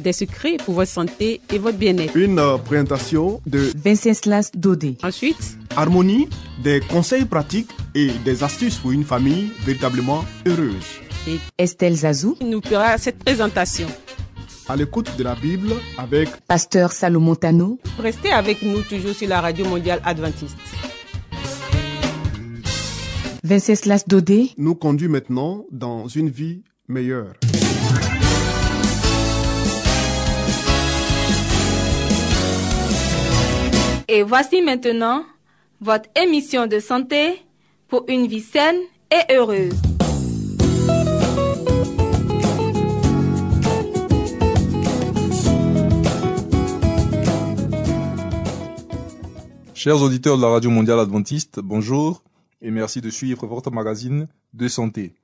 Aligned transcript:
Des 0.00 0.12
secrets 0.12 0.56
pour 0.64 0.74
votre 0.74 0.90
santé 0.90 1.40
et 1.52 1.58
votre 1.58 1.78
bien-être. 1.78 2.16
une 2.16 2.38
euh, 2.38 2.58
présentation 2.58 3.40
de 3.46 3.70
Venceslas 3.82 4.50
Dodé. 4.54 4.96
Ensuite, 5.02 5.56
Harmonie, 5.76 6.28
des 6.62 6.80
conseils 6.80 7.24
pratiques 7.24 7.70
et 7.94 8.10
des 8.24 8.42
astuces 8.44 8.76
pour 8.76 8.92
une 8.92 9.04
famille 9.04 9.50
véritablement 9.64 10.24
heureuse. 10.46 11.00
Estelle 11.58 11.96
Zazou, 11.96 12.36
nous 12.40 12.60
fera 12.62 12.98
cette 12.98 13.18
présentation. 13.18 13.88
À 14.68 14.76
l'écoute 14.76 15.10
de 15.16 15.24
la 15.24 15.34
Bible 15.34 15.70
avec 15.98 16.28
Pasteur 16.46 16.92
Salomon 16.92 17.34
Tano, 17.34 17.78
Restez 17.98 18.30
avec 18.32 18.62
nous 18.62 18.82
toujours 18.82 19.14
sur 19.14 19.28
la 19.28 19.40
radio 19.40 19.64
mondiale 19.66 20.00
adventiste. 20.04 20.56
Venceslas 23.44 24.04
Dodé, 24.08 24.50
nous 24.58 24.74
conduit 24.74 25.08
maintenant 25.08 25.64
dans 25.70 26.08
une 26.08 26.28
vie 26.30 26.62
meilleure. 26.88 27.32
Et 34.08 34.22
voici 34.22 34.62
maintenant 34.62 35.24
votre 35.80 36.08
émission 36.14 36.68
de 36.68 36.78
santé 36.78 37.42
pour 37.88 38.04
une 38.06 38.28
vie 38.28 38.40
saine 38.40 38.78
et 39.10 39.34
heureuse. 39.34 39.74
Chers 49.74 50.00
auditeurs 50.00 50.36
de 50.36 50.42
la 50.42 50.48
Radio 50.50 50.70
Mondiale 50.70 51.00
Adventiste, 51.00 51.58
bonjour 51.58 52.22
et 52.62 52.70
merci 52.70 53.00
de 53.00 53.10
suivre 53.10 53.48
votre 53.48 53.72
magazine 53.72 54.28
de 54.54 54.68
santé. 54.68 55.16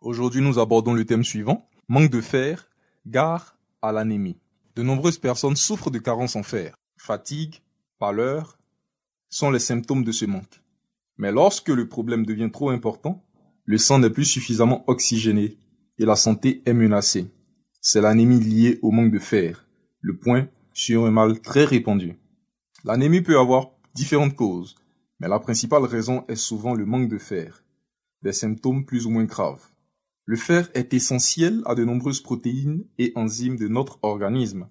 Aujourd'hui, 0.00 0.40
nous 0.40 0.58
abordons 0.58 0.94
le 0.94 1.04
thème 1.04 1.24
suivant, 1.24 1.68
manque 1.88 2.10
de 2.10 2.22
fer, 2.22 2.70
gare 3.06 3.56
à 3.82 3.92
l'anémie. 3.92 4.38
De 4.76 4.82
nombreuses 4.82 5.18
personnes 5.18 5.56
souffrent 5.56 5.90
de 5.90 5.98
carences 5.98 6.36
en 6.36 6.42
fer. 6.42 6.74
Fatigue, 6.96 7.60
pâleur 8.00 8.58
sont 9.28 9.50
les 9.50 9.60
symptômes 9.60 10.02
de 10.02 10.10
ce 10.10 10.24
manque. 10.24 10.62
Mais 11.18 11.30
lorsque 11.30 11.68
le 11.68 11.86
problème 11.86 12.26
devient 12.26 12.50
trop 12.50 12.70
important, 12.70 13.22
le 13.66 13.78
sang 13.78 13.98
n'est 13.98 14.10
plus 14.10 14.24
suffisamment 14.24 14.84
oxygéné 14.88 15.58
et 15.98 16.06
la 16.06 16.16
santé 16.16 16.62
est 16.64 16.72
menacée. 16.72 17.30
C'est 17.82 18.00
l'anémie 18.00 18.40
liée 18.40 18.78
au 18.82 18.90
manque 18.90 19.12
de 19.12 19.18
fer, 19.18 19.68
le 20.00 20.16
point 20.16 20.48
sur 20.72 21.04
un 21.04 21.10
mal 21.10 21.40
très 21.40 21.64
répandu. 21.64 22.16
L'anémie 22.84 23.20
peut 23.20 23.38
avoir 23.38 23.70
différentes 23.94 24.34
causes, 24.34 24.76
mais 25.20 25.28
la 25.28 25.38
principale 25.38 25.84
raison 25.84 26.24
est 26.26 26.36
souvent 26.36 26.74
le 26.74 26.86
manque 26.86 27.10
de 27.10 27.18
fer, 27.18 27.62
des 28.22 28.32
symptômes 28.32 28.86
plus 28.86 29.04
ou 29.04 29.10
moins 29.10 29.24
graves. 29.24 29.66
Le 30.24 30.36
fer 30.36 30.70
est 30.72 30.94
essentiel 30.94 31.60
à 31.66 31.74
de 31.74 31.84
nombreuses 31.84 32.22
protéines 32.22 32.84
et 32.98 33.12
enzymes 33.14 33.56
de 33.56 33.68
notre 33.68 33.98
organisme. 34.02 34.68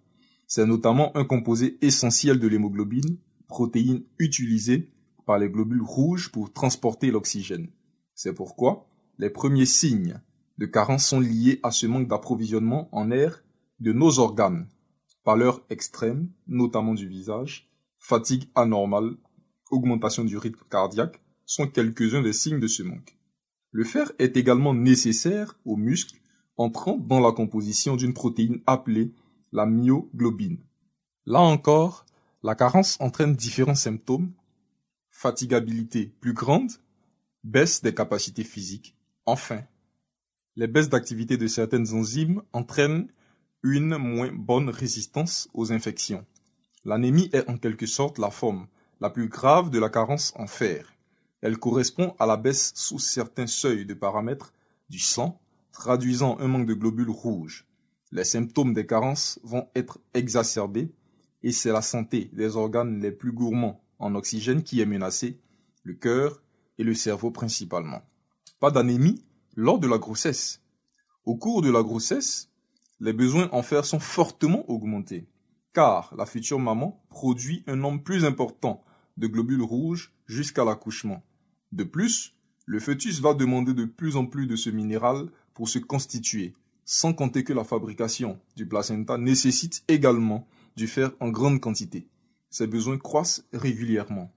C'est 0.49 0.65
notamment 0.65 1.15
un 1.15 1.25
composé 1.25 1.77
essentiel 1.81 2.39
de 2.39 2.47
l'hémoglobine, 2.47 3.17
protéine 3.47 4.01
utilisée 4.17 4.89
par 5.27 5.37
les 5.37 5.47
globules 5.47 5.83
rouges 5.83 6.31
pour 6.31 6.51
transporter 6.51 7.11
l'oxygène. 7.11 7.69
C'est 8.15 8.33
pourquoi 8.33 8.87
les 9.19 9.29
premiers 9.29 9.67
signes 9.67 10.19
de 10.57 10.65
carence 10.65 11.05
sont 11.05 11.19
liés 11.19 11.59
à 11.61 11.69
ce 11.69 11.85
manque 11.85 12.07
d'approvisionnement 12.07 12.89
en 12.91 13.11
air 13.11 13.43
de 13.79 13.93
nos 13.93 14.17
organes. 14.17 14.67
Pâleur 15.23 15.61
extrême, 15.69 16.31
notamment 16.47 16.95
du 16.95 17.07
visage, 17.07 17.69
fatigue 17.99 18.49
anormale, 18.55 19.17
augmentation 19.69 20.23
du 20.25 20.35
rythme 20.35 20.65
cardiaque 20.67 21.21
sont 21.45 21.67
quelques-uns 21.67 22.23
des 22.23 22.33
signes 22.33 22.59
de 22.59 22.65
ce 22.65 22.81
manque. 22.81 23.19
Le 23.69 23.83
fer 23.83 24.11
est 24.17 24.35
également 24.35 24.73
nécessaire 24.73 25.59
aux 25.63 25.77
muscles 25.77 26.19
entrant 26.57 26.97
dans 26.97 27.19
la 27.19 27.33
composition 27.33 27.95
d'une 27.95 28.15
protéine 28.15 28.61
appelée 28.65 29.13
la 29.51 29.65
myoglobine. 29.65 30.59
Là 31.25 31.41
encore, 31.41 32.05
la 32.43 32.55
carence 32.55 32.97
entraîne 32.99 33.35
différents 33.35 33.75
symptômes, 33.75 34.31
fatigabilité 35.11 36.13
plus 36.21 36.33
grande, 36.33 36.71
baisse 37.43 37.81
des 37.81 37.93
capacités 37.93 38.43
physiques. 38.43 38.95
Enfin, 39.25 39.61
les 40.55 40.67
baisses 40.67 40.89
d'activité 40.89 41.37
de 41.37 41.47
certaines 41.47 41.93
enzymes 41.93 42.41
entraînent 42.53 43.07
une 43.63 43.97
moins 43.97 44.31
bonne 44.31 44.69
résistance 44.69 45.49
aux 45.53 45.71
infections. 45.71 46.25
L'anémie 46.85 47.29
est 47.33 47.49
en 47.49 47.57
quelque 47.57 47.85
sorte 47.85 48.17
la 48.17 48.31
forme 48.31 48.67
la 49.01 49.09
plus 49.09 49.27
grave 49.27 49.69
de 49.69 49.79
la 49.79 49.89
carence 49.89 50.33
en 50.35 50.47
fer. 50.47 50.93
Elle 51.41 51.57
correspond 51.57 52.15
à 52.19 52.25
la 52.25 52.37
baisse 52.37 52.73
sous 52.75 52.99
certains 52.99 53.47
seuils 53.47 53.85
de 53.85 53.93
paramètres 53.93 54.53
du 54.89 54.99
sang, 54.99 55.39
traduisant 55.71 56.37
un 56.39 56.47
manque 56.47 56.67
de 56.67 56.73
globules 56.73 57.09
rouges. 57.09 57.65
Les 58.11 58.23
symptômes 58.23 58.73
des 58.73 58.85
carences 58.85 59.39
vont 59.43 59.69
être 59.75 59.99
exacerbés 60.13 60.91
et 61.43 61.51
c'est 61.51 61.71
la 61.71 61.81
santé 61.81 62.29
des 62.33 62.55
organes 62.55 62.99
les 62.99 63.11
plus 63.11 63.31
gourmands 63.31 63.83
en 63.99 64.15
oxygène 64.15 64.63
qui 64.63 64.81
est 64.81 64.85
menacée, 64.85 65.39
le 65.83 65.93
cœur 65.93 66.41
et 66.77 66.83
le 66.83 66.93
cerveau 66.93 67.31
principalement. 67.31 68.01
Pas 68.59 68.71
d'anémie 68.71 69.23
lors 69.55 69.79
de 69.79 69.87
la 69.87 69.97
grossesse. 69.97 70.61
Au 71.25 71.35
cours 71.35 71.61
de 71.61 71.69
la 71.69 71.83
grossesse, 71.83 72.49
les 72.99 73.13
besoins 73.13 73.49
en 73.51 73.61
fer 73.61 73.85
sont 73.85 73.99
fortement 73.99 74.69
augmentés, 74.69 75.29
car 75.73 76.13
la 76.17 76.25
future 76.25 76.59
maman 76.59 77.03
produit 77.09 77.63
un 77.67 77.75
nombre 77.75 78.03
plus 78.03 78.25
important 78.25 78.83
de 79.17 79.27
globules 79.27 79.61
rouges 79.61 80.13
jusqu'à 80.25 80.65
l'accouchement. 80.65 81.23
De 81.71 81.83
plus, 81.83 82.35
le 82.65 82.79
fœtus 82.79 83.19
va 83.21 83.33
demander 83.33 83.73
de 83.73 83.85
plus 83.85 84.15
en 84.15 84.25
plus 84.25 84.47
de 84.47 84.55
ce 84.55 84.69
minéral 84.69 85.29
pour 85.53 85.69
se 85.69 85.79
constituer, 85.79 86.55
sans 86.91 87.13
compter 87.13 87.43
que 87.43 87.53
la 87.53 87.63
fabrication 87.63 88.39
du 88.55 88.67
placenta 88.67 89.19
nécessite 89.19 89.83
également 89.87 90.47
du 90.75 90.87
fer 90.87 91.11
en 91.19 91.29
grande 91.29 91.59
quantité. 91.59 92.07
Ces 92.49 92.65
besoins 92.65 92.97
croissent 92.97 93.43
régulièrement. 93.53 94.33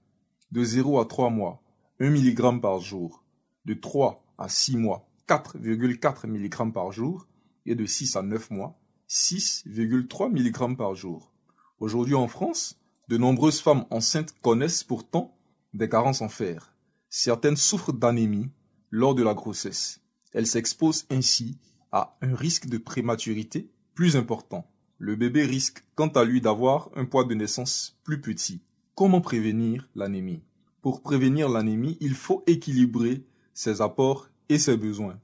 De 0.51 0.63
0 0.63 0.99
à 0.99 1.05
3 1.05 1.31
mois, 1.31 1.63
1 1.99 2.11
mg 2.11 2.61
par 2.61 2.79
jour. 2.79 3.23
De 3.65 3.73
3 3.73 4.23
à 4.37 4.49
6 4.49 4.77
mois, 4.77 5.09
4,4 5.27 6.27
mg 6.27 6.71
par 6.71 6.91
jour. 6.91 7.27
Et 7.65 7.73
de 7.73 7.87
6 7.87 8.17
à 8.17 8.21
9 8.21 8.51
mois, 8.51 8.79
6,3 9.09 10.29
mg 10.29 10.77
par 10.77 10.93
jour. 10.93 11.33
Aujourd'hui 11.79 12.13
en 12.13 12.27
France, 12.27 12.79
de 13.07 13.17
nombreuses 13.17 13.61
femmes 13.61 13.87
enceintes 13.89 14.35
connaissent 14.43 14.83
pourtant 14.83 15.35
des 15.73 15.89
carences 15.89 16.21
en 16.21 16.29
fer. 16.29 16.75
Certaines 17.09 17.57
souffrent 17.57 17.93
d'anémie 17.93 18.51
lors 18.91 19.15
de 19.15 19.23
la 19.23 19.33
grossesse. 19.33 20.01
Elles 20.33 20.45
s'exposent 20.45 21.07
ainsi 21.09 21.57
à 21.93 22.17
un 22.21 22.35
risque 22.35 22.65
de 22.65 22.79
prématurité 22.79 23.69
plus 23.93 24.17
important. 24.17 24.67
Le 24.97 25.15
bébé 25.15 25.45
risque 25.45 25.83
quant 25.93 26.07
à 26.07 26.25
lui 26.25 26.41
d'avoir 26.41 26.89
un 26.95 27.05
poids 27.05 27.23
de 27.23 27.35
naissance 27.35 27.99
plus 28.03 28.19
petit. 28.19 28.61
Comment 28.95 29.21
prévenir 29.21 29.87
l'anémie? 29.95 30.41
Pour 30.81 31.03
prévenir 31.03 31.49
l'anémie, 31.49 31.97
il 32.01 32.15
faut 32.15 32.43
équilibrer 32.47 33.23
ses 33.53 33.81
apports 33.81 34.27
et 34.49 34.57
ses 34.57 34.75
besoins. 34.75 35.19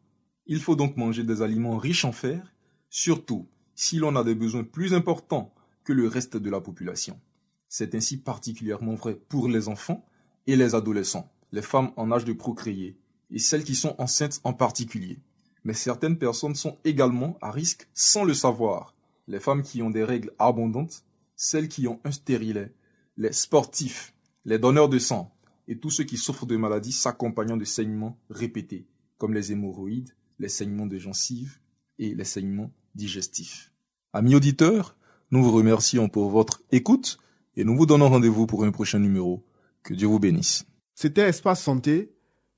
Il 0.45 0.59
faut 0.59 0.75
donc 0.75 0.95
manger 0.95 1.23
des 1.23 1.41
aliments 1.41 1.77
riches 1.77 2.05
en 2.05 2.11
fer, 2.11 2.53
surtout 2.89 3.47
si 3.73 3.97
l'on 3.97 4.15
a 4.15 4.23
des 4.23 4.35
besoins 4.35 4.63
plus 4.63 4.93
importants 4.93 5.53
que 5.83 5.93
le 5.93 6.07
reste 6.07 6.37
de 6.37 6.49
la 6.51 6.61
population. 6.61 7.19
C'est 7.67 7.95
ainsi 7.95 8.17
particulièrement 8.17 8.93
vrai 8.93 9.15
pour 9.15 9.47
les 9.47 9.69
enfants 9.69 10.05
et 10.45 10.55
les 10.55 10.75
adolescents, 10.75 11.31
les 11.51 11.63
femmes 11.63 11.91
en 11.95 12.11
âge 12.11 12.25
de 12.25 12.33
procréer, 12.33 12.99
et 13.31 13.39
celles 13.39 13.63
qui 13.63 13.75
sont 13.75 13.95
enceintes 13.97 14.39
en 14.43 14.53
particulier. 14.53 15.19
Mais 15.69 15.75
certaines 15.75 16.17
personnes 16.17 16.55
sont 16.55 16.79
également 16.83 17.37
à 17.43 17.51
risque 17.51 17.87
sans 17.93 18.23
le 18.23 18.33
savoir. 18.33 18.95
Les 19.27 19.39
femmes 19.39 19.61
qui 19.61 19.83
ont 19.83 19.91
des 19.91 20.03
règles 20.03 20.33
abondantes, 20.39 21.03
celles 21.35 21.69
qui 21.69 21.87
ont 21.87 21.99
un 22.03 22.11
stérilet, 22.11 22.73
les 23.17 23.33
sportifs, 23.33 24.15
les 24.45 24.57
donneurs 24.57 24.89
de 24.89 24.97
sang, 24.97 25.31
et 25.67 25.77
tous 25.77 25.91
ceux 25.91 26.05
qui 26.05 26.17
souffrent 26.17 26.47
de 26.47 26.57
maladies 26.57 26.91
s'accompagnant 26.91 27.55
de 27.55 27.65
saignements 27.65 28.17
répétés, 28.31 28.87
comme 29.19 29.35
les 29.35 29.51
hémorroïdes, 29.51 30.09
les 30.39 30.49
saignements 30.49 30.87
de 30.87 30.97
gencives 30.97 31.59
et 31.99 32.15
les 32.15 32.23
saignements 32.23 32.71
digestifs. 32.95 33.71
Amis 34.11 34.33
auditeurs, 34.33 34.97
nous 35.29 35.43
vous 35.43 35.51
remercions 35.51 36.09
pour 36.09 36.31
votre 36.31 36.63
écoute 36.71 37.19
et 37.55 37.63
nous 37.63 37.77
vous 37.77 37.85
donnons 37.85 38.09
rendez-vous 38.09 38.47
pour 38.47 38.63
un 38.63 38.71
prochain 38.71 38.97
numéro. 38.97 39.45
Que 39.83 39.93
Dieu 39.93 40.07
vous 40.07 40.17
bénisse. 40.17 40.65
C'était 40.95 41.29
Espace 41.29 41.61
Santé, 41.61 42.11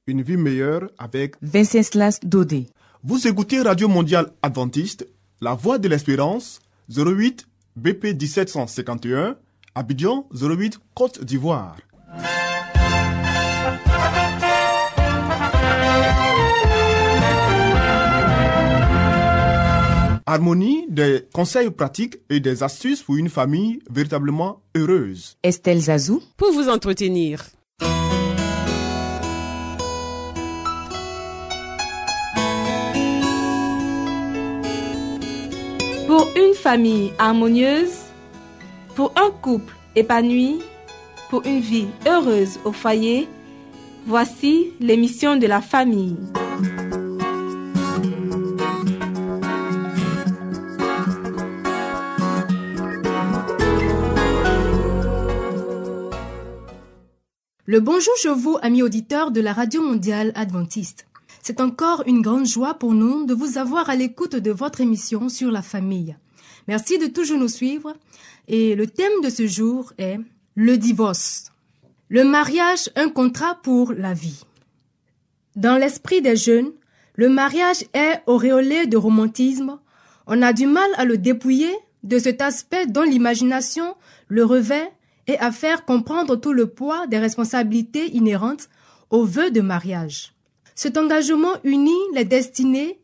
une 0.07 0.21
vie 0.21 0.37
meilleure 0.37 0.89
avec 0.97 1.35
Venceslas 1.41 2.21
Dodé. 2.23 2.67
Vous 3.03 3.27
écoutez 3.27 3.59
Radio 3.63 3.87
Mondiale 3.87 4.31
Adventiste, 4.43 5.07
La 5.41 5.55
Voix 5.55 5.79
de 5.79 5.87
l'Espérance, 5.87 6.59
08 6.95 7.47
BP 7.75 8.13
1751, 8.13 9.37
Abidjan 9.73 10.27
08 10.31 10.79
Côte 10.93 11.23
d'Ivoire. 11.23 11.77
Harmonie, 20.27 20.85
des 20.87 21.25
conseils 21.33 21.71
pratiques 21.71 22.19
et 22.29 22.39
des 22.39 22.61
astuces 22.61 23.01
pour 23.01 23.15
une 23.15 23.29
famille 23.29 23.79
véritablement 23.89 24.61
heureuse. 24.75 25.37
Estelle 25.41 25.79
Zazou. 25.81 26.21
Pour 26.37 26.51
vous 26.53 26.69
entretenir. 26.69 27.45
Pour 36.11 36.27
une 36.35 36.53
famille 36.53 37.13
harmonieuse, 37.17 38.01
pour 38.95 39.13
un 39.15 39.31
couple 39.31 39.73
épanoui, 39.95 40.59
pour 41.29 41.45
une 41.45 41.61
vie 41.61 41.87
heureuse 42.05 42.59
au 42.65 42.73
foyer, 42.73 43.29
voici 44.05 44.73
l'émission 44.81 45.37
de 45.37 45.47
la 45.47 45.61
famille. 45.61 46.17
Le 57.65 57.79
bonjour 57.79 58.17
chez 58.17 58.33
vous, 58.33 58.57
amis 58.61 58.83
auditeurs 58.83 59.31
de 59.31 59.39
la 59.39 59.53
Radio 59.53 59.81
Mondiale 59.81 60.33
Adventiste. 60.35 61.05
C'est 61.43 61.59
encore 61.59 62.03
une 62.05 62.21
grande 62.21 62.45
joie 62.45 62.75
pour 62.75 62.93
nous 62.93 63.25
de 63.25 63.33
vous 63.33 63.57
avoir 63.57 63.89
à 63.89 63.95
l'écoute 63.95 64.35
de 64.35 64.51
votre 64.51 64.79
émission 64.79 65.27
sur 65.27 65.51
la 65.51 65.63
famille. 65.63 66.15
Merci 66.67 66.99
de 66.99 67.07
toujours 67.07 67.39
nous 67.39 67.47
suivre. 67.47 67.93
Et 68.47 68.75
le 68.75 68.85
thème 68.85 69.21
de 69.23 69.29
ce 69.29 69.47
jour 69.47 69.91
est 69.97 70.19
le 70.55 70.77
divorce. 70.77 71.51
Le 72.09 72.23
mariage, 72.23 72.89
un 72.95 73.09
contrat 73.09 73.59
pour 73.63 73.93
la 73.93 74.13
vie. 74.13 74.43
Dans 75.55 75.77
l'esprit 75.77 76.21
des 76.21 76.35
jeunes, 76.35 76.71
le 77.15 77.29
mariage 77.29 77.85
est 77.93 78.21
auréolé 78.27 78.85
de 78.85 78.97
romantisme. 78.97 79.79
On 80.27 80.41
a 80.41 80.53
du 80.53 80.67
mal 80.67 80.89
à 80.97 81.05
le 81.05 81.17
dépouiller 81.17 81.73
de 82.03 82.19
cet 82.19 82.41
aspect 82.41 82.85
dont 82.85 83.03
l'imagination 83.03 83.95
le 84.27 84.45
revêt 84.45 84.91
et 85.27 85.37
à 85.39 85.51
faire 85.51 85.85
comprendre 85.85 86.35
tout 86.35 86.53
le 86.53 86.67
poids 86.67 87.07
des 87.07 87.19
responsabilités 87.19 88.15
inhérentes 88.15 88.69
au 89.09 89.25
vœu 89.25 89.49
de 89.51 89.61
mariage. 89.61 90.33
Cet 90.75 90.97
engagement 90.97 91.53
unit 91.63 91.91
les 92.13 92.25
destinées 92.25 92.99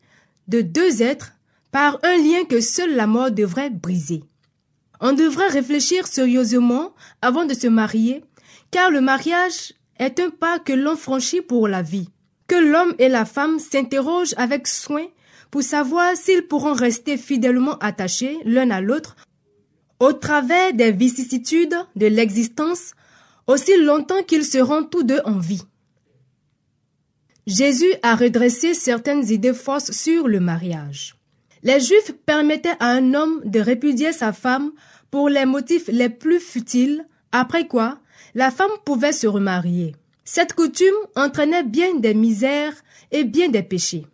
de 0.47 0.61
deux 0.61 1.01
êtres 1.01 1.33
par 1.71 1.99
un 2.03 2.17
lien 2.17 2.43
que 2.45 2.61
seule 2.61 2.95
la 2.95 3.07
mort 3.07 3.31
devrait 3.31 3.69
briser. 3.69 4.23
On 4.99 5.13
devrait 5.13 5.47
réfléchir 5.47 6.07
sérieusement 6.07 6.93
avant 7.21 7.45
de 7.45 7.53
se 7.53 7.67
marier, 7.67 8.23
car 8.71 8.89
le 8.89 9.01
mariage 9.01 9.73
est 9.99 10.19
un 10.19 10.29
pas 10.29 10.59
que 10.59 10.73
l'on 10.73 10.95
franchit 10.95 11.41
pour 11.41 11.67
la 11.67 11.81
vie. 11.81 12.09
Que 12.47 12.55
l'homme 12.55 12.95
et 12.97 13.09
la 13.09 13.25
femme 13.25 13.59
s'interrogent 13.59 14.33
avec 14.37 14.67
soin 14.67 15.05
pour 15.51 15.63
savoir 15.63 16.15
s'ils 16.15 16.47
pourront 16.47 16.73
rester 16.73 17.17
fidèlement 17.17 17.77
attachés 17.79 18.37
l'un 18.45 18.69
à 18.71 18.81
l'autre 18.81 19.15
au 19.99 20.13
travers 20.13 20.73
des 20.73 20.91
vicissitudes 20.91 21.75
de 21.95 22.07
l'existence 22.07 22.93
aussi 23.47 23.77
longtemps 23.77 24.23
qu'ils 24.23 24.45
seront 24.45 24.83
tous 24.83 25.03
deux 25.03 25.21
en 25.25 25.39
vie. 25.39 25.63
Jésus 27.47 27.93
a 28.03 28.15
redressé 28.15 28.73
certaines 28.73 29.29
idées 29.31 29.53
fausses 29.53 29.91
sur 29.91 30.27
le 30.27 30.41
mariage. 30.41 31.15
Les 31.63 31.79
Juifs 31.79 32.11
permettaient 32.25 32.75
à 32.81 32.89
un 32.89 33.13
homme 33.13 33.41
de 33.45 33.61
répudier 33.61 34.11
sa 34.11 34.33
femme 34.33 34.71
pour 35.11 35.29
les 35.29 35.45
motifs 35.45 35.87
les 35.87 36.09
plus 36.09 36.41
futiles, 36.41 37.07
après 37.31 37.65
quoi 37.65 37.99
la 38.35 38.51
femme 38.51 38.71
pouvait 38.85 39.13
se 39.13 39.27
remarier. 39.27 39.95
Cette 40.25 40.53
coutume 40.53 40.93
entraînait 41.15 41.63
bien 41.63 41.95
des 41.95 42.13
misères 42.13 42.75
et 43.11 43.23
bien 43.23 43.47
des 43.47 43.63
péchés. 43.63 44.05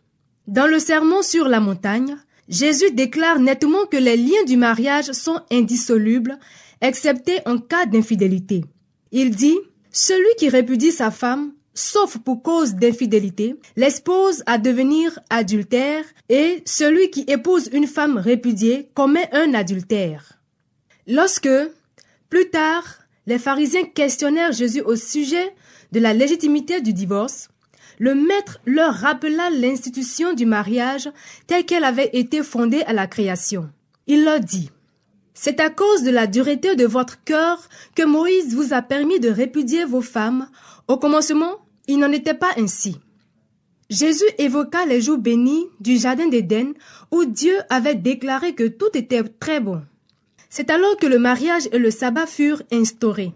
Dans 0.45 0.67
le 0.67 0.77
sermon 0.77 1.23
sur 1.23 1.49
la 1.49 1.59
montagne, 1.59 2.15
Jésus 2.47 2.91
déclare 2.91 3.39
nettement 3.39 3.85
que 3.89 3.97
les 3.97 4.15
liens 4.15 4.43
du 4.45 4.57
mariage 4.57 5.11
sont 5.11 5.41
indissolubles, 5.51 6.37
excepté 6.81 7.39
en 7.47 7.57
cas 7.57 7.87
d'infidélité. 7.87 8.63
Il 9.11 9.35
dit, 9.35 9.57
Celui 9.91 10.35
qui 10.37 10.49
répudie 10.49 10.91
sa 10.91 11.09
femme, 11.09 11.53
sauf 11.73 12.17
pour 12.17 12.43
cause 12.43 12.75
d'infidélité, 12.75 13.55
l'expose 13.75 14.43
à 14.45 14.57
devenir 14.57 15.19
adultère, 15.29 16.03
et 16.29 16.61
celui 16.65 17.09
qui 17.09 17.21
épouse 17.27 17.69
une 17.73 17.87
femme 17.87 18.17
répudiée 18.17 18.89
commet 18.93 19.29
un 19.31 19.53
adultère. 19.53 20.39
Lorsque, 21.07 21.49
plus 22.29 22.49
tard, 22.49 22.83
les 23.25 23.39
pharisiens 23.39 23.85
questionnèrent 23.85 24.51
Jésus 24.51 24.81
au 24.81 24.95
sujet 24.95 25.53
de 25.91 25.99
la 25.99 26.13
légitimité 26.13 26.81
du 26.81 26.93
divorce, 26.93 27.49
le 27.99 28.15
maître 28.15 28.59
leur 28.65 28.93
rappela 28.93 29.49
l'institution 29.49 30.33
du 30.33 30.45
mariage 30.45 31.09
telle 31.47 31.65
qu'elle 31.65 31.83
avait 31.83 32.09
été 32.13 32.43
fondée 32.43 32.81
à 32.83 32.93
la 32.93 33.07
création. 33.07 33.69
Il 34.07 34.25
leur 34.25 34.39
dit, 34.39 34.71
C'est 35.33 35.59
à 35.59 35.69
cause 35.69 36.03
de 36.03 36.09
la 36.09 36.27
dureté 36.27 36.75
de 36.75 36.85
votre 36.85 37.23
cœur 37.23 37.69
que 37.95 38.03
Moïse 38.03 38.55
vous 38.55 38.73
a 38.73 38.81
permis 38.81 39.19
de 39.19 39.29
répudier 39.29 39.85
vos 39.85 40.01
femmes. 40.01 40.49
Au 40.87 40.97
commencement, 40.97 41.59
il 41.87 41.99
n'en 41.99 42.11
était 42.11 42.33
pas 42.33 42.51
ainsi. 42.57 42.97
Jésus 43.89 44.25
évoqua 44.37 44.85
les 44.85 45.01
jours 45.01 45.17
bénis 45.17 45.65
du 45.79 45.97
Jardin 45.97 46.27
d'Éden 46.27 46.73
où 47.11 47.25
Dieu 47.25 47.55
avait 47.69 47.95
déclaré 47.95 48.55
que 48.55 48.67
tout 48.67 48.89
était 48.95 49.23
très 49.23 49.59
bon. 49.59 49.81
C'est 50.49 50.69
alors 50.69 50.97
que 50.97 51.07
le 51.07 51.19
mariage 51.19 51.67
et 51.71 51.79
le 51.79 51.91
sabbat 51.91 52.25
furent 52.27 52.63
instaurés. 52.71 53.33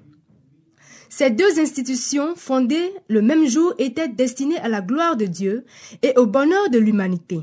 Ces 1.09 1.29
deux 1.29 1.59
institutions 1.59 2.35
fondées 2.35 2.91
le 3.07 3.21
même 3.21 3.47
jour 3.47 3.73
étaient 3.77 4.07
destinées 4.07 4.59
à 4.59 4.67
la 4.67 4.81
gloire 4.81 5.15
de 5.15 5.25
Dieu 5.25 5.65
et 6.01 6.13
au 6.17 6.25
bonheur 6.25 6.69
de 6.69 6.77
l'humanité. 6.77 7.39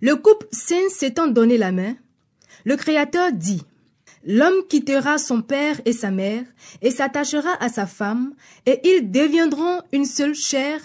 Le 0.00 0.16
couple 0.16 0.46
saint 0.52 0.88
s'étant 0.88 1.28
donné 1.28 1.58
la 1.58 1.72
main, 1.72 1.94
le 2.64 2.76
Créateur 2.76 3.32
dit 3.32 3.62
L'homme 4.24 4.66
quittera 4.68 5.18
son 5.18 5.42
père 5.42 5.80
et 5.84 5.92
sa 5.92 6.10
mère 6.10 6.44
et 6.80 6.90
s'attachera 6.90 7.50
à 7.60 7.68
sa 7.68 7.86
femme, 7.86 8.34
et 8.66 8.80
ils 8.84 9.10
deviendront 9.10 9.80
une 9.92 10.04
seule 10.04 10.34
chair, 10.34 10.80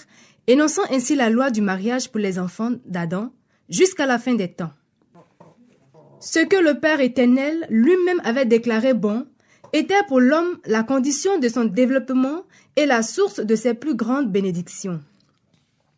énonçant 0.47 0.81
ainsi 0.89 1.15
la 1.15 1.29
loi 1.29 1.51
du 1.51 1.61
mariage 1.61 2.09
pour 2.09 2.19
les 2.19 2.39
enfants 2.39 2.71
d'Adam 2.85 3.31
jusqu'à 3.69 4.05
la 4.05 4.17
fin 4.17 4.33
des 4.33 4.51
temps. 4.51 4.71
Ce 6.19 6.39
que 6.39 6.55
le 6.55 6.79
Père 6.79 6.99
éternel 6.99 7.67
lui-même 7.69 8.21
avait 8.23 8.45
déclaré 8.45 8.95
bon, 8.95 9.27
était 9.73 10.03
pour 10.07 10.19
l'homme 10.19 10.57
la 10.65 10.81
condition 10.81 11.37
de 11.37 11.47
son 11.47 11.65
développement 11.65 12.43
et 12.75 12.85
la 12.85 13.03
source 13.03 13.39
de 13.39 13.55
ses 13.55 13.73
plus 13.73 13.95
grandes 13.95 14.31
bénédictions. 14.31 15.01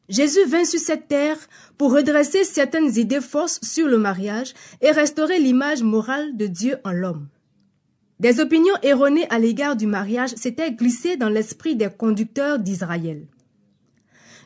Jésus 0.10 0.44
vint 0.46 0.66
sur 0.66 0.80
cette 0.80 1.08
terre 1.08 1.38
pour 1.78 1.94
redresser 1.94 2.44
certaines 2.44 2.98
idées 2.98 3.22
fausses 3.22 3.60
sur 3.62 3.88
le 3.88 4.00
mariage 4.00 4.54
et 4.82 4.92
restaurer 4.92 5.40
l'image 5.40 5.84
morale 5.84 6.36
de 6.36 6.48
Dieu 6.48 6.78
en 6.84 6.92
l'homme. 6.92 7.28
Des 8.20 8.40
opinions 8.42 8.76
erronées 8.82 9.30
à 9.30 9.40
l'égard 9.40 9.76
du 9.76 9.86
mariage 9.86 10.32
s'étaient 10.36 10.74
glissées 10.74 11.16
dans 11.16 11.30
l'esprit 11.30 11.76
des 11.76 11.90
conducteurs 11.90 12.60
d'Israël. 12.60 13.28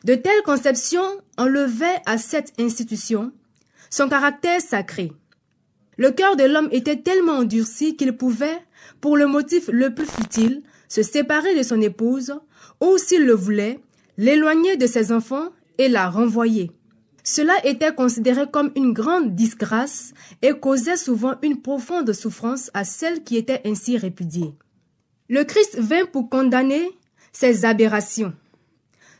De 0.04 0.14
telles 0.14 0.42
conceptions 0.44 1.02
enlevaient 1.38 2.02
à 2.04 2.18
cette 2.18 2.52
institution 2.60 3.32
son 3.88 4.08
caractère 4.08 4.60
sacré. 4.60 5.12
Le 5.96 6.10
cœur 6.10 6.36
de 6.36 6.44
l'homme 6.44 6.68
était 6.72 7.00
tellement 7.00 7.38
endurci 7.38 7.96
qu'il 7.96 8.16
pouvait, 8.16 8.58
pour 9.00 9.16
le 9.16 9.26
motif 9.26 9.68
le 9.72 9.94
plus 9.94 10.06
futile, 10.06 10.62
se 10.88 11.02
séparer 11.02 11.56
de 11.56 11.62
son 11.62 11.80
épouse, 11.80 12.34
ou 12.80 12.98
s'il 12.98 13.24
le 13.24 13.34
voulait, 13.34 13.80
l'éloigner 14.16 14.76
de 14.76 14.86
ses 14.86 15.12
enfants 15.12 15.48
et 15.78 15.88
la 15.88 16.08
renvoyer. 16.08 16.70
Cela 17.22 17.54
était 17.64 17.94
considéré 17.94 18.42
comme 18.50 18.70
une 18.76 18.92
grande 18.92 19.34
disgrâce 19.34 20.12
et 20.42 20.52
causait 20.52 20.98
souvent 20.98 21.36
une 21.42 21.62
profonde 21.62 22.12
souffrance 22.12 22.70
à 22.74 22.84
celles 22.84 23.24
qui 23.24 23.36
étaient 23.36 23.62
ainsi 23.64 23.96
répudiées. 23.96 24.54
Le 25.28 25.42
Christ 25.44 25.78
vint 25.78 26.04
pour 26.04 26.28
condamner 26.28 26.90
ces 27.32 27.64
aberrations. 27.64 28.34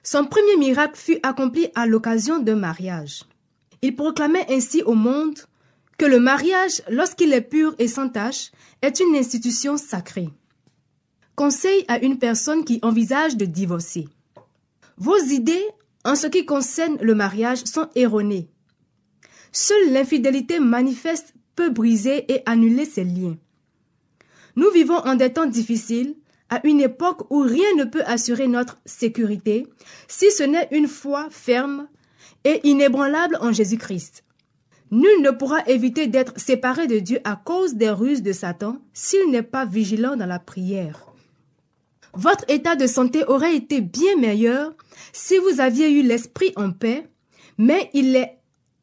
Son 0.02 0.26
premier 0.26 0.58
miracle 0.58 0.98
fut 0.98 1.18
accompli 1.22 1.68
à 1.74 1.86
l'occasion 1.86 2.38
d'un 2.38 2.56
mariage. 2.56 3.24
Il 3.80 3.96
proclamait 3.96 4.46
ainsi 4.50 4.82
au 4.82 4.94
monde 4.94 5.38
que 5.96 6.04
le 6.04 6.20
mariage, 6.20 6.82
lorsqu'il 6.90 7.32
est 7.32 7.40
pur 7.40 7.74
et 7.78 7.88
sans 7.88 8.10
tache, 8.10 8.52
est 8.82 9.00
une 9.00 9.16
institution 9.16 9.78
sacrée. 9.78 10.28
Conseil 11.36 11.84
à 11.88 11.98
une 11.98 12.18
personne 12.18 12.64
qui 12.64 12.80
envisage 12.82 13.36
de 13.36 13.46
divorcer. 13.46 14.06
Vos 14.96 15.18
idées 15.18 15.64
en 16.04 16.14
ce 16.14 16.26
qui 16.26 16.44
concerne 16.44 16.98
le 17.00 17.14
mariage 17.14 17.64
sont 17.64 17.88
erronées. 17.94 18.48
Seule 19.52 19.92
l'infidélité 19.92 20.60
manifeste 20.60 21.34
peut 21.56 21.70
briser 21.70 22.30
et 22.32 22.42
annuler 22.46 22.84
ces 22.84 23.04
liens. 23.04 23.36
Nous 24.56 24.70
vivons 24.70 24.98
en 24.98 25.14
des 25.14 25.32
temps 25.32 25.46
difficiles, 25.46 26.14
à 26.50 26.64
une 26.64 26.80
époque 26.80 27.30
où 27.30 27.40
rien 27.40 27.74
ne 27.76 27.84
peut 27.84 28.04
assurer 28.04 28.46
notre 28.46 28.78
sécurité, 28.84 29.66
si 30.08 30.30
ce 30.30 30.42
n'est 30.42 30.68
une 30.70 30.88
foi 30.88 31.28
ferme 31.30 31.88
et 32.44 32.60
inébranlable 32.64 33.38
en 33.40 33.52
Jésus-Christ. 33.52 34.24
Nul 34.90 35.22
ne 35.22 35.30
pourra 35.30 35.66
éviter 35.66 36.06
d'être 36.06 36.38
séparé 36.38 36.86
de 36.86 36.98
Dieu 36.98 37.18
à 37.24 37.36
cause 37.36 37.74
des 37.74 37.90
ruses 37.90 38.22
de 38.22 38.32
Satan 38.32 38.78
s'il 38.92 39.30
n'est 39.30 39.42
pas 39.42 39.64
vigilant 39.64 40.16
dans 40.16 40.26
la 40.26 40.38
prière. 40.38 41.13
Votre 42.16 42.44
état 42.48 42.76
de 42.76 42.86
santé 42.86 43.24
aurait 43.24 43.56
été 43.56 43.80
bien 43.80 44.16
meilleur 44.16 44.72
si 45.12 45.36
vous 45.38 45.60
aviez 45.60 45.90
eu 45.90 46.02
l'esprit 46.02 46.52
en 46.56 46.70
paix, 46.70 47.08
mais 47.58 47.90
il 47.92 48.14
est 48.14 48.38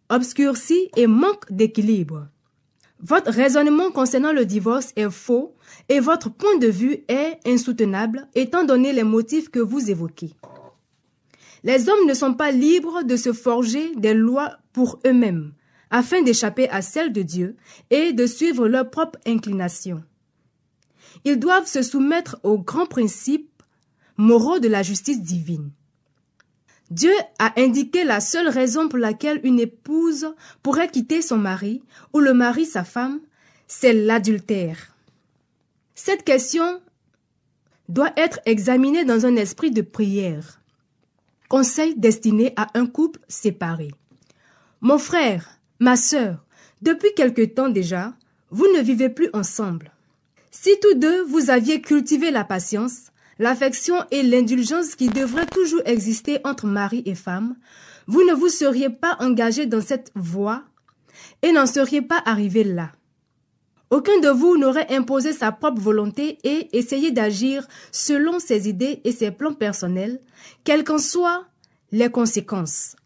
obscurci 0.09 0.89
et 0.97 1.07
manque 1.07 1.51
d'équilibre. 1.51 2.27
Votre 3.00 3.31
raisonnement 3.31 3.89
concernant 3.89 4.33
le 4.33 4.45
divorce 4.45 4.91
est 4.95 5.09
faux 5.09 5.55
et 5.89 6.00
votre 6.00 6.29
point 6.29 6.57
de 6.57 6.67
vue 6.67 7.03
est 7.07 7.39
insoutenable 7.47 8.27
étant 8.35 8.63
donné 8.63 8.93
les 8.93 9.03
motifs 9.03 9.50
que 9.50 9.59
vous 9.59 9.89
évoquez. 9.89 10.33
Les 11.63 11.89
hommes 11.89 12.07
ne 12.07 12.13
sont 12.13 12.33
pas 12.33 12.51
libres 12.51 13.03
de 13.03 13.15
se 13.15 13.33
forger 13.33 13.95
des 13.95 14.13
lois 14.13 14.57
pour 14.73 15.00
eux-mêmes 15.05 15.53
afin 15.89 16.21
d'échapper 16.21 16.69
à 16.69 16.81
celles 16.81 17.11
de 17.11 17.21
Dieu 17.21 17.55
et 17.89 18.13
de 18.13 18.25
suivre 18.25 18.67
leurs 18.67 18.89
propres 18.89 19.19
inclinations. 19.25 20.03
Ils 21.25 21.39
doivent 21.39 21.67
se 21.67 21.81
soumettre 21.81 22.39
aux 22.43 22.57
grands 22.57 22.85
principes 22.85 23.63
moraux 24.17 24.59
de 24.59 24.67
la 24.67 24.83
justice 24.83 25.21
divine. 25.21 25.71
Dieu 26.89 27.13
a 27.39 27.53
indiqué 27.59 28.03
la 28.03 28.19
seule 28.19 28.49
raison 28.49 28.89
pour 28.89 28.99
laquelle 28.99 29.39
une 29.43 29.59
épouse 29.59 30.27
pourrait 30.61 30.89
quitter 30.89 31.21
son 31.21 31.37
mari 31.37 31.81
ou 32.13 32.19
le 32.19 32.33
mari 32.33 32.65
sa 32.65 32.83
femme, 32.83 33.21
c'est 33.67 33.93
l'adultère. 33.93 34.93
Cette 35.95 36.25
question 36.25 36.81
doit 37.87 38.11
être 38.17 38.39
examinée 38.45 39.05
dans 39.05 39.25
un 39.25 39.35
esprit 39.37 39.71
de 39.71 39.81
prière. 39.81 40.59
Conseil 41.47 41.95
destiné 41.95 42.53
à 42.57 42.67
un 42.73 42.85
couple 42.85 43.19
séparé. 43.27 43.91
Mon 44.81 44.97
frère, 44.97 45.59
ma 45.79 45.95
sœur, 45.95 46.43
depuis 46.81 47.13
quelque 47.15 47.43
temps 47.43 47.69
déjà, 47.69 48.13
vous 48.49 48.67
ne 48.75 48.81
vivez 48.81 49.09
plus 49.09 49.29
ensemble. 49.33 49.91
Si 50.53 50.72
tous 50.81 50.96
deux 50.96 51.24
vous 51.24 51.50
aviez 51.50 51.79
cultivé 51.79 52.29
la 52.29 52.43
patience, 52.43 53.12
l'affection 53.39 53.96
et 54.12 54.22
l'indulgence 54.22 54.96
qui 54.96 55.08
devraient 55.08 55.46
toujours 55.46 55.81
exister 55.86 56.39
entre 56.43 56.67
mari 56.67 57.01
et 57.05 57.15
femme, 57.15 57.55
vous 58.05 58.24
ne 58.25 58.34
vous 58.34 58.50
seriez 58.50 58.89
pas 58.89 59.15
engagé 59.22 59.65
dans 59.65 59.81
cette 59.81 60.12
voie 60.13 60.63
et 61.41 61.53
n'en 61.53 61.65
seriez 61.65 62.01
pas 62.01 62.22
arrivé 62.25 62.65
là. 62.65 62.91
Aucun 63.91 64.20
de 64.20 64.27
vous 64.27 64.58
n'aurait 64.58 64.93
imposé 64.93 65.31
sa 65.31 65.53
propre 65.53 65.81
volonté 65.81 66.38
et 66.43 66.77
essayé 66.77 67.12
d'agir 67.12 67.65
selon 67.93 68.39
ses 68.39 68.67
idées 68.67 69.00
et 69.05 69.13
ses 69.13 69.31
plans 69.31 69.53
personnels, 69.53 70.20
quelles 70.65 70.84
qu'en 70.84 70.98
soient 70.98 71.46
les 71.93 72.10
conséquences. 72.10 72.98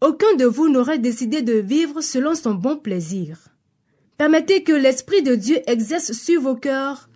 Aucun 0.00 0.34
de 0.34 0.44
vous 0.44 0.68
n'aurait 0.68 0.98
décidé 0.98 1.42
de 1.42 1.54
vivre 1.54 2.00
selon 2.00 2.34
son 2.34 2.54
bon 2.54 2.76
plaisir. 2.76 3.47
Permettez 4.18 4.64
que 4.64 4.72
l'Esprit 4.72 5.22
de 5.22 5.36
Dieu 5.36 5.60
exerce 5.68 6.12
sur 6.12 6.42
vos 6.42 6.56
cœurs 6.56 7.08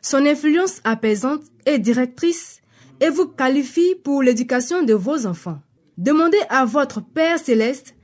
son 0.00 0.24
influence 0.26 0.80
apaisante 0.84 1.42
et 1.66 1.78
directrice 1.78 2.60
et 3.00 3.10
vous 3.10 3.26
qualifie 3.26 3.94
pour 4.02 4.22
l'éducation 4.22 4.82
de 4.82 4.94
vos 4.94 5.26
enfants. 5.26 5.60
Demandez 5.98 6.40
à 6.48 6.64
votre 6.64 7.02
Père 7.02 7.38
céleste 7.38 7.94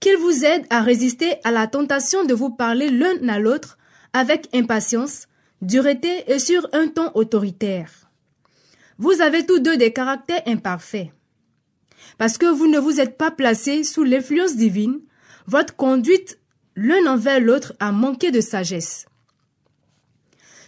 qu'il 0.00 0.16
vous 0.16 0.44
aide 0.44 0.66
à 0.70 0.80
résister 0.80 1.36
à 1.44 1.52
la 1.52 1.68
tentation 1.68 2.24
de 2.24 2.34
vous 2.34 2.50
parler 2.50 2.90
l'un 2.90 3.28
à 3.28 3.38
l'autre 3.38 3.78
avec 4.12 4.48
impatience, 4.52 5.28
dureté 5.62 6.24
et 6.26 6.40
sur 6.40 6.68
un 6.72 6.88
ton 6.88 7.12
autoritaire. 7.14 7.90
Vous 8.98 9.20
avez 9.20 9.46
tous 9.46 9.60
deux 9.60 9.76
des 9.76 9.92
caractères 9.92 10.42
imparfaits. 10.46 11.10
Parce 12.18 12.36
que 12.36 12.46
vous 12.46 12.66
ne 12.66 12.80
vous 12.80 13.00
êtes 13.00 13.16
pas 13.16 13.30
placés 13.30 13.84
sous 13.84 14.02
l'influence 14.02 14.56
divine, 14.56 15.00
votre 15.46 15.76
conduite 15.76 16.39
l'un 16.82 17.06
envers 17.06 17.40
l'autre 17.40 17.74
a 17.78 17.92
manqué 17.92 18.30
de 18.30 18.40
sagesse. 18.40 19.04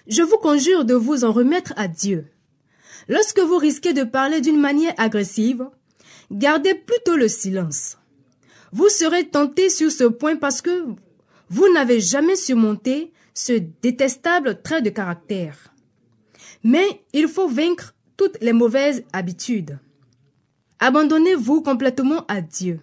Je 0.07 0.21
vous 0.21 0.37
conjure 0.37 0.85
de 0.85 0.92
vous 0.92 1.25
en 1.25 1.33
remettre 1.33 1.73
à 1.76 1.88
Dieu. 1.88 2.26
Lorsque 3.09 3.38
vous 3.38 3.57
risquez 3.57 3.95
de 3.95 4.04
parler 4.04 4.42
d'une 4.42 4.61
manière 4.61 4.92
agressive, 4.99 5.66
gardez 6.31 6.75
plutôt 6.75 7.16
le 7.16 7.28
silence. 7.28 7.97
Vous 8.73 8.90
serez 8.90 9.26
tenté 9.28 9.71
sur 9.71 9.90
ce 9.90 10.04
point 10.04 10.37
parce 10.37 10.61
que 10.61 10.85
vous 11.49 11.73
n'avez 11.73 12.00
jamais 12.00 12.37
surmonté 12.37 13.11
ce 13.33 13.54
détestable 13.81 14.61
trait 14.61 14.83
de 14.83 14.90
caractère. 14.90 15.73
Mais 16.62 17.02
il 17.14 17.26
faut 17.26 17.49
vaincre 17.49 17.95
toutes 18.19 18.37
les 18.42 18.52
mauvaises 18.52 19.02
habitudes. 19.14 19.78
Abandonnez-vous 20.78 21.62
complètement 21.62 22.26
à 22.26 22.42
Dieu. 22.42 22.81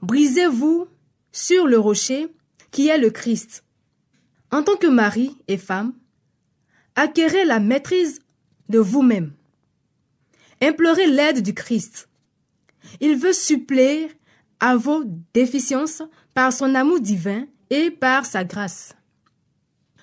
Brisez-vous 0.00 0.88
sur 1.32 1.66
le 1.66 1.78
rocher 1.78 2.28
qui 2.70 2.88
est 2.88 2.98
le 2.98 3.10
Christ. 3.10 3.64
En 4.50 4.62
tant 4.62 4.76
que 4.76 4.86
mari 4.86 5.36
et 5.48 5.58
femme, 5.58 5.94
acquérez 6.96 7.44
la 7.44 7.60
maîtrise 7.60 8.20
de 8.68 8.78
vous-même. 8.78 9.32
Implorez 10.60 11.06
l'aide 11.06 11.42
du 11.42 11.54
Christ. 11.54 12.08
Il 13.00 13.16
veut 13.16 13.32
suppléer 13.32 14.10
à 14.58 14.76
vos 14.76 15.04
déficiences 15.32 16.02
par 16.34 16.52
son 16.52 16.74
amour 16.74 17.00
divin 17.00 17.46
et 17.70 17.90
par 17.90 18.26
sa 18.26 18.44
grâce. 18.44 18.94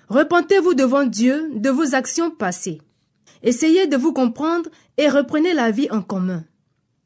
Repentez-vous 0.10 0.74
devant 0.74 1.04
Dieu 1.04 1.52
de 1.54 1.70
vos 1.70 1.94
actions 1.94 2.32
passées. 2.32 2.82
Essayez 3.44 3.88
de 3.88 3.98
vous 3.98 4.14
comprendre 4.14 4.70
et 4.98 5.10
reprenez 5.10 5.54
la 5.54 5.70
vie 5.70 5.92
en 5.92 6.02
commun. 6.02 6.44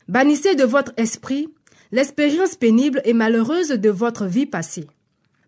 Bannissez 0.07 0.55
de 0.55 0.63
votre 0.63 0.93
esprit 0.97 1.49
l'expérience 1.91 2.55
pénible 2.55 3.01
et 3.05 3.13
malheureuse 3.13 3.69
de 3.69 3.89
votre 3.89 4.25
vie 4.25 4.45
passée. 4.45 4.87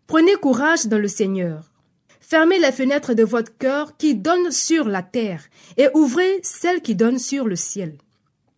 Prenez 0.07 0.35
courage 0.35 0.87
dans 0.87 0.97
le 0.97 1.07
Seigneur. 1.07 1.71
Fermez 2.19 2.59
les 2.59 2.71
fenêtres 2.71 3.13
de 3.13 3.23
votre 3.23 3.57
cœur 3.57 3.97
qui 3.97 4.15
donnent 4.15 4.51
sur 4.51 4.87
la 4.87 5.01
terre 5.01 5.43
et 5.77 5.87
ouvrez 5.93 6.39
celles 6.41 6.81
qui 6.81 6.95
donnent 6.95 7.19
sur 7.19 7.45
le 7.45 7.55
ciel. 7.55 7.95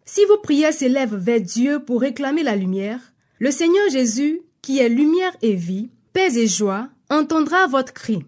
Si 0.05 0.23
vos 0.25 0.37
prières 0.37 0.73
s'élèvent 0.73 1.15
vers 1.15 1.41
Dieu 1.41 1.79
pour 1.79 2.01
réclamer 2.01 2.43
la 2.43 2.55
lumière, 2.55 3.13
le 3.39 3.51
Seigneur 3.51 3.89
Jésus, 3.89 4.41
qui 4.61 4.79
est 4.79 4.89
lumière 4.89 5.35
et 5.41 5.55
vie, 5.55 5.89
paix 6.13 6.37
et 6.37 6.47
joie, 6.47 6.89
entendra 7.09 7.67
votre 7.67 7.93
cri. 7.93 8.23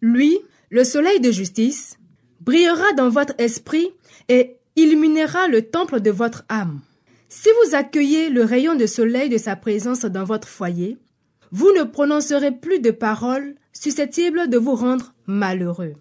Lui, 0.00 0.38
le 0.70 0.84
soleil 0.84 1.20
de 1.20 1.30
justice, 1.30 1.98
brillera 2.40 2.92
dans 2.96 3.08
votre 3.08 3.34
esprit 3.38 3.90
et 4.28 4.56
illuminera 4.76 5.48
le 5.48 5.62
temple 5.62 6.00
de 6.00 6.10
votre 6.10 6.44
âme. 6.48 6.80
Si 7.28 7.48
vous 7.62 7.74
accueillez 7.74 8.30
le 8.30 8.42
rayon 8.42 8.74
de 8.74 8.86
soleil 8.86 9.28
de 9.28 9.36
sa 9.36 9.54
présence 9.54 10.00
dans 10.00 10.24
votre 10.24 10.48
foyer, 10.48 10.96
vous 11.50 11.70
ne 11.76 11.84
prononcerez 11.84 12.52
plus 12.52 12.80
de 12.80 12.90
paroles 12.90 13.54
susceptibles 13.72 14.48
de 14.48 14.56
vous 14.56 14.74
rendre 14.74 15.12
malheureux. 15.26 15.94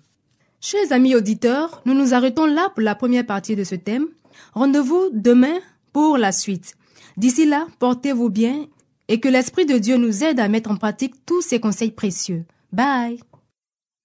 Chers 0.61 0.91
amis 0.91 1.15
auditeurs, 1.15 1.81
nous 1.85 1.93
nous 1.93 2.13
arrêtons 2.13 2.45
là 2.45 2.69
pour 2.69 2.81
la 2.81 2.95
première 2.95 3.25
partie 3.25 3.57
de 3.57 3.65
ce 3.65 3.75
thème. 3.75 4.07
Rendez-vous 4.53 5.09
demain 5.11 5.59
pour 5.91 6.17
la 6.17 6.31
suite. 6.31 6.75
D'ici 7.17 7.45
là, 7.45 7.67
portez-vous 7.79 8.29
bien 8.29 8.67
et 9.09 9.19
que 9.19 9.27
l'Esprit 9.27 9.65
de 9.65 9.77
Dieu 9.77 9.97
nous 9.97 10.23
aide 10.23 10.39
à 10.39 10.47
mettre 10.47 10.71
en 10.71 10.77
pratique 10.77 11.25
tous 11.25 11.41
ces 11.41 11.59
conseils 11.59 11.91
précieux. 11.91 12.45
Bye. 12.71 13.19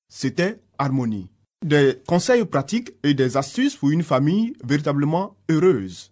C'était 0.09 0.61
Harmonie. 0.79 1.29
Des 1.65 2.03
conseils 2.07 2.45
pratiques 2.45 2.93
et 3.05 3.15
des 3.15 3.37
astuces 3.37 3.77
pour 3.77 3.91
une 3.91 4.03
famille 4.03 4.55
véritablement 4.65 5.37
heureuse. 5.49 6.12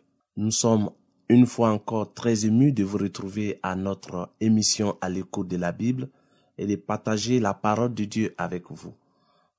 Nous 0.41 0.49
sommes 0.49 0.89
une 1.29 1.45
fois 1.45 1.69
encore 1.69 2.15
très 2.15 2.47
émus 2.47 2.71
de 2.71 2.83
vous 2.83 2.97
retrouver 2.97 3.59
à 3.61 3.75
notre 3.75 4.33
émission 4.39 4.97
à 4.99 5.07
l'écoute 5.07 5.47
de 5.47 5.55
la 5.55 5.71
Bible 5.71 6.09
et 6.57 6.65
de 6.65 6.75
partager 6.77 7.39
la 7.39 7.53
parole 7.53 7.93
de 7.93 8.05
Dieu 8.05 8.33
avec 8.39 8.71
vous. 8.71 8.95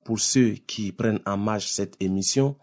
Pour 0.03 0.19
ceux 0.19 0.55
qui 0.67 0.91
prennent 0.91 1.21
en 1.25 1.37
marche 1.37 1.67
cette 1.67 1.95
émission, 2.01 2.57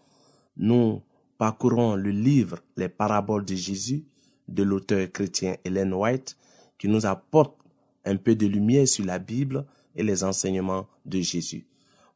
nous 0.58 1.00
parcourons 1.38 1.94
le 1.94 2.10
livre 2.10 2.58
Les 2.76 2.90
paraboles 2.90 3.46
de 3.46 3.54
Jésus 3.54 4.04
de 4.48 4.64
l'auteur 4.64 5.10
chrétien 5.10 5.56
Helen 5.64 5.94
White 5.94 6.36
qui 6.76 6.88
nous 6.88 7.06
apporte 7.06 7.56
un 8.04 8.16
peu 8.16 8.34
de 8.34 8.46
lumière 8.46 8.86
sur 8.86 9.06
la 9.06 9.18
Bible 9.18 9.64
et 9.96 10.02
les 10.02 10.24
enseignements 10.24 10.86
de 11.06 11.22
Jésus. 11.22 11.66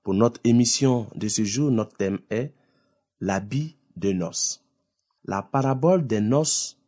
Pour 0.03 0.13
notre 0.13 0.39
émission 0.45 1.07
de 1.15 1.29
ce 1.29 1.45
jour, 1.45 1.71
notre 1.71 1.97
thème 1.97 2.19
est 2.29 2.53
l'habit 3.23 3.79
de 3.97 4.13
noces. 4.13 4.64
La 5.25 5.43
parabole 5.43 6.07
des 6.07 6.21
noces 6.21 6.79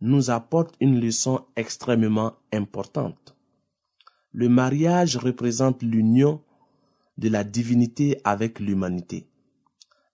nous 0.00 0.30
apporte 0.30 0.74
une 0.80 1.00
leçon 1.00 1.44
extrêmement 1.56 2.34
importante. 2.52 3.36
Le 4.32 4.48
mariage 4.48 5.16
représente 5.16 5.82
l'union 5.82 6.42
de 7.18 7.28
la 7.28 7.44
divinité 7.44 8.20
avec 8.24 8.60
l'humanité, 8.60 9.26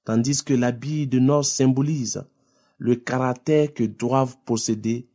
tandis 0.04 0.44
que 0.44 0.54
l'habit 0.54 1.06
de 1.06 1.18
noces 1.18 1.50
symbolise 1.50 2.24
le 2.78 2.94
caractère 2.94 3.74
que 3.74 3.84
doivent 3.84 4.36
posséder 4.44 5.08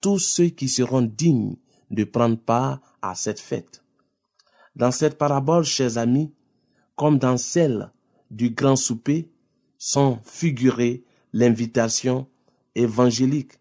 tous 0.00 0.18
ceux 0.18 0.48
qui 0.48 0.68
seront 0.68 1.02
dignes 1.02 1.56
de 1.90 2.04
prendre 2.04 2.38
part 2.38 2.80
à 3.00 3.14
cette 3.14 3.40
fête. 3.40 3.82
Dans 4.76 4.90
cette 4.90 5.16
parabole, 5.16 5.64
chers 5.64 5.96
amis, 5.96 6.32
comme 6.96 7.18
dans 7.18 7.38
celle 7.38 7.90
du 8.30 8.50
grand 8.50 8.76
souper, 8.76 9.30
sont 9.78 10.18
figurées 10.24 11.04
l'invitation 11.32 12.26
évangélique, 12.74 13.52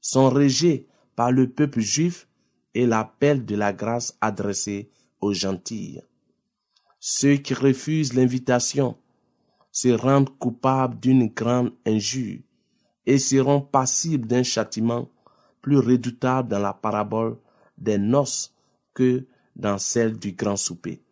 sont 0.00 0.28
régées 0.28 0.86
par 1.14 1.30
le 1.30 1.48
peuple 1.48 1.80
juif 1.80 2.26
et 2.74 2.86
l'appel 2.86 3.44
de 3.44 3.54
la 3.54 3.72
grâce 3.72 4.16
adressé 4.20 4.90
aux 5.20 5.32
gentils. 5.32 6.00
Ceux 6.98 7.36
qui 7.36 7.54
refusent 7.54 8.14
l'invitation 8.14 8.96
se 9.70 9.88
rendent 9.88 10.36
coupables 10.38 10.98
d'une 11.00 11.28
grande 11.28 11.72
injure 11.86 12.40
et 13.06 13.18
seront 13.18 13.60
passibles 13.60 14.26
d'un 14.26 14.42
châtiment 14.42 15.08
plus 15.60 15.78
redoutable 15.78 16.48
dans 16.48 16.58
la 16.58 16.74
parabole 16.74 17.38
des 17.78 17.98
noces 17.98 18.54
que 18.94 19.26
dans 19.56 19.78
celle 19.78 20.18
du 20.18 20.32
grand 20.32 20.56
souper. 20.56 21.02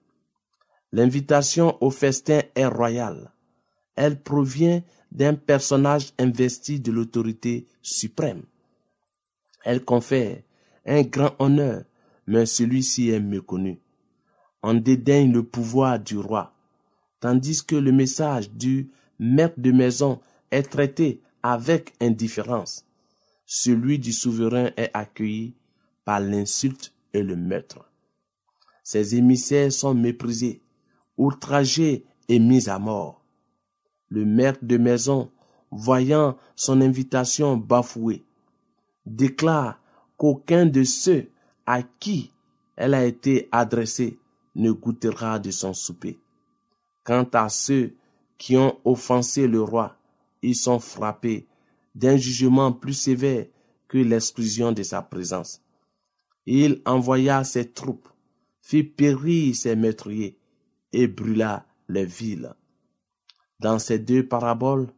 L'invitation 0.92 1.76
au 1.82 1.90
festin 1.90 2.42
est 2.54 2.66
royale. 2.66 3.32
Elle 3.96 4.22
provient 4.22 4.82
d'un 5.12 5.34
personnage 5.34 6.12
investi 6.18 6.80
de 6.80 6.92
l'autorité 6.92 7.66
suprême. 7.82 8.42
Elle 9.64 9.84
confère 9.84 10.42
un 10.86 11.02
grand 11.02 11.34
honneur, 11.38 11.84
mais 12.26 12.46
celui-ci 12.46 13.10
est 13.10 13.20
méconnu. 13.20 13.80
On 14.62 14.74
dédaigne 14.74 15.32
le 15.32 15.42
pouvoir 15.42 15.98
du 15.98 16.18
roi, 16.18 16.54
tandis 17.20 17.64
que 17.64 17.76
le 17.76 17.92
message 17.92 18.50
du 18.50 18.90
maître 19.18 19.58
de 19.58 19.72
maison 19.72 20.20
est 20.50 20.62
traité 20.62 21.20
avec 21.42 21.94
indifférence. 22.00 22.86
Celui 23.46 23.98
du 23.98 24.12
souverain 24.12 24.70
est 24.76 24.90
accueilli 24.94 25.54
par 26.04 26.20
l'insulte 26.20 26.94
et 27.12 27.22
le 27.22 27.36
meurtre. 27.36 27.90
Ses 28.84 29.16
émissaires 29.16 29.72
sont 29.72 29.94
méprisés, 29.94 30.62
outragés 31.16 32.04
et 32.28 32.38
mis 32.38 32.68
à 32.68 32.78
mort. 32.78 33.19
Le 34.10 34.24
maître 34.24 34.60
de 34.62 34.76
maison, 34.76 35.30
voyant 35.70 36.36
son 36.56 36.80
invitation 36.80 37.56
bafouée, 37.56 38.24
déclare 39.06 39.80
qu'aucun 40.16 40.66
de 40.66 40.84
ceux 40.84 41.28
à 41.66 41.82
qui 41.82 42.32
elle 42.76 42.94
a 42.94 43.04
été 43.04 43.48
adressée 43.52 44.18
ne 44.54 44.72
goûtera 44.72 45.38
de 45.38 45.50
son 45.50 45.74
souper. 45.74 46.18
Quant 47.04 47.28
à 47.32 47.48
ceux 47.48 47.94
qui 48.38 48.56
ont 48.56 48.78
offensé 48.84 49.46
le 49.46 49.62
roi, 49.62 49.96
ils 50.42 50.56
sont 50.56 50.78
frappés 50.78 51.46
d'un 51.94 52.16
jugement 52.16 52.72
plus 52.72 52.94
sévère 52.94 53.46
que 53.86 53.98
l'exclusion 53.98 54.72
de 54.72 54.82
sa 54.82 55.02
présence. 55.02 55.60
Il 56.46 56.80
envoya 56.86 57.44
ses 57.44 57.70
troupes, 57.70 58.08
fit 58.62 58.84
périr 58.84 59.54
ses 59.54 59.76
meurtriers 59.76 60.38
et 60.92 61.06
brûla 61.06 61.66
les 61.88 62.06
villes. 62.06 62.54
Dans 63.60 63.78
ces 63.78 63.98
deux 63.98 64.26
paraboles, 64.26 64.88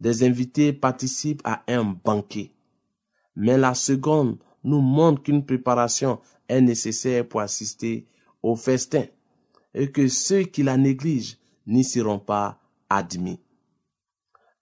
des 0.00 0.24
invités 0.24 0.72
participent 0.72 1.42
à 1.44 1.62
un 1.68 1.84
banquet. 1.84 2.52
Mais 3.36 3.58
la 3.58 3.74
seconde 3.74 4.38
nous 4.64 4.80
montre 4.80 5.22
qu'une 5.22 5.44
préparation 5.44 6.18
est 6.48 6.62
nécessaire 6.62 7.28
pour 7.28 7.42
assister 7.42 8.06
au 8.42 8.56
festin 8.56 9.04
et 9.74 9.92
que 9.92 10.08
ceux 10.08 10.44
qui 10.44 10.62
la 10.62 10.78
négligent 10.78 11.36
n'y 11.66 11.84
seront 11.84 12.18
pas 12.18 12.58
admis. 12.88 13.40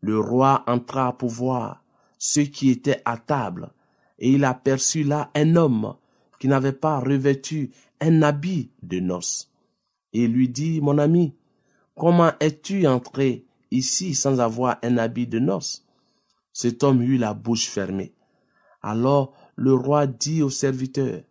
Le 0.00 0.18
roi 0.18 0.64
entra 0.66 1.16
pour 1.16 1.30
voir 1.30 1.84
ceux 2.18 2.44
qui 2.44 2.70
étaient 2.70 3.02
à 3.04 3.16
table, 3.16 3.70
et 4.18 4.32
il 4.32 4.44
aperçut 4.44 5.04
là 5.04 5.30
un 5.34 5.54
homme 5.54 5.94
qui 6.40 6.48
n'avait 6.48 6.72
pas 6.72 6.98
revêtu 6.98 7.70
un 8.00 8.22
habit 8.22 8.70
de 8.82 8.98
noces. 8.98 9.52
Et 10.12 10.26
lui 10.26 10.48
dit, 10.48 10.80
Mon 10.80 10.98
ami, 10.98 11.34
comment 11.96 12.32
es-tu 12.40 12.86
entré 12.86 13.44
ici 13.70 14.14
sans 14.14 14.40
avoir 14.40 14.78
un 14.82 14.98
habit 14.98 15.26
de 15.26 15.38
noces? 15.38 15.84
Cet 16.52 16.84
homme 16.84 17.02
eut 17.02 17.18
la 17.18 17.34
bouche 17.34 17.68
fermée. 17.68 18.14
Alors 18.82 19.34
le 19.56 19.74
roi 19.74 20.06
dit 20.06 20.42
au 20.42 20.50
serviteur, 20.50 21.22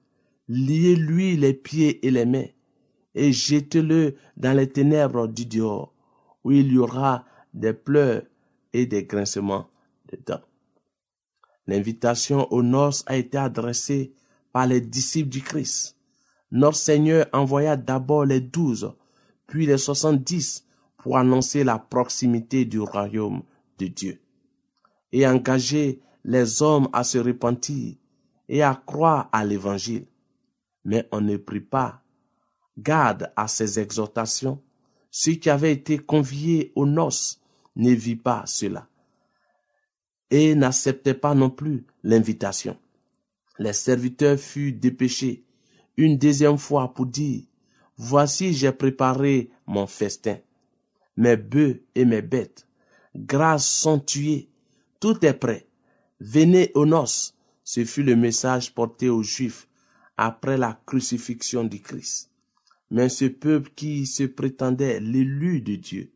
Liez-lui 0.47 1.37
les 1.37 1.53
pieds 1.53 2.05
et 2.05 2.11
les 2.11 2.25
mains, 2.25 2.49
et 3.15 3.31
jetez-le 3.31 4.15
dans 4.37 4.55
les 4.55 4.69
ténèbres 4.69 5.27
du 5.27 5.45
dehors, 5.45 5.93
où 6.43 6.51
il 6.51 6.71
y 6.71 6.77
aura 6.77 7.25
des 7.53 7.73
pleurs 7.73 8.23
et 8.73 8.85
des 8.85 9.05
grincements 9.05 9.69
de 10.11 10.19
dents. 10.23 10.41
L'invitation 11.65 12.51
aux 12.51 12.61
noces 12.61 13.03
a 13.07 13.15
été 13.15 13.37
adressée 13.37 14.13
par 14.51 14.67
les 14.67 14.81
disciples 14.81 15.29
du 15.29 15.41
Christ. 15.41 15.97
Notre 16.51 16.77
Seigneur 16.77 17.25
envoya 17.33 17.75
d'abord 17.75 18.25
les 18.25 18.41
douze, 18.41 18.93
puis 19.47 19.65
les 19.65 19.77
soixante-dix 19.77 20.65
pour 20.97 21.17
annoncer 21.17 21.63
la 21.63 21.77
proximité 21.79 22.65
du 22.65 22.79
royaume 22.79 23.43
de 23.77 23.87
Dieu 23.87 24.21
et 25.11 25.27
engager 25.27 26.01
les 26.23 26.61
hommes 26.61 26.89
à 26.93 27.03
se 27.03 27.17
repentir 27.17 27.95
et 28.49 28.63
à 28.63 28.81
croire 28.85 29.29
à 29.31 29.45
l'évangile. 29.45 30.07
Mais 30.83 31.07
on 31.11 31.21
ne 31.21 31.37
prit 31.37 31.61
pas 31.61 32.01
garde 32.77 33.31
à 33.35 33.47
ces 33.47 33.79
exhortations. 33.79 34.61
Ceux 35.09 35.33
qui 35.33 35.49
avaient 35.49 35.71
été 35.71 35.97
conviés 35.97 36.71
aux 36.75 36.85
noces 36.85 37.39
ne 37.75 37.91
vit 37.91 38.15
pas 38.15 38.43
cela 38.45 38.87
et 40.29 40.55
n'acceptait 40.55 41.13
pas 41.13 41.35
non 41.35 41.49
plus 41.49 41.85
l'invitation. 42.03 42.77
Les 43.59 43.73
serviteurs 43.73 44.37
furent 44.37 44.73
dépêchés 44.77 45.45
une 45.97 46.17
deuxième 46.17 46.57
fois 46.57 46.93
pour 46.93 47.05
dire, 47.05 47.43
Voici 47.97 48.53
j'ai 48.53 48.71
préparé 48.71 49.49
mon 49.67 49.87
festin. 49.87 50.37
Mes 51.17 51.37
bœufs 51.37 51.81
et 51.95 52.03
mes 52.03 52.21
bêtes, 52.21 52.67
grâce 53.15 53.65
sont 53.65 53.99
tués, 53.99 54.49
tout 54.99 55.25
est 55.25 55.33
prêt. 55.33 55.67
Venez 56.19 56.71
aux 56.75 56.85
noces. 56.85 57.33
Ce 57.63 57.83
fut 57.83 58.03
le 58.03 58.15
message 58.15 58.73
porté 58.73 59.09
aux 59.09 59.23
Juifs 59.23 59.67
après 60.17 60.57
la 60.57 60.79
crucifixion 60.85 61.63
du 61.63 61.81
Christ. 61.81 62.29
Mais 62.91 63.09
ce 63.09 63.25
peuple 63.25 63.71
qui 63.75 64.05
se 64.05 64.23
prétendait 64.23 64.99
l'élu 64.99 65.61
de 65.61 65.75
Dieu 65.75 66.11